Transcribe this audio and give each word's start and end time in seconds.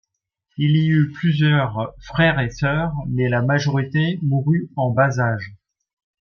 Il 0.57 0.89
eut 0.89 1.11
plusieurs 1.11 1.93
frères 1.99 2.39
et 2.39 2.49
sœurs 2.49 2.91
mais 3.09 3.29
la 3.29 3.43
majorité 3.43 4.17
mourut 4.23 4.67
en 4.75 4.89
bas 4.89 5.19
âge. 5.19 5.53